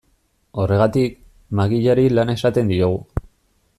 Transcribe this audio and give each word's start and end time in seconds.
Horregatik, 0.61 1.19
magiari 1.59 2.07
lana 2.19 2.37
esaten 2.41 2.73
diogu. 2.73 3.27